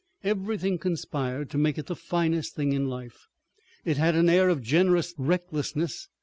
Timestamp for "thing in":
2.55-2.87